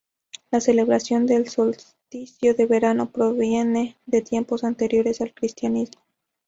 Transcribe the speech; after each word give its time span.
La 0.49 0.61
celebración 0.61 1.27
del 1.27 1.47
solsticio 1.47 2.55
de 2.55 2.65
verano 2.65 3.11
proviene 3.11 3.97
de 4.07 4.23
tiempos 4.23 4.63
anteriores 4.63 5.21
al 5.21 5.31
cristianismo. 5.31 6.01